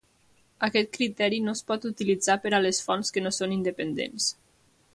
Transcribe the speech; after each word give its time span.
Aquest 0.67 0.87
criteri 0.95 1.37
no 1.49 1.53
es 1.57 1.61
pot 1.67 1.85
utilitzar 1.91 2.37
per 2.47 2.53
a 2.59 2.63
les 2.67 2.79
fonts 2.87 3.15
que 3.17 3.23
no 3.27 3.33
són 3.39 3.55
independents. 3.59 4.33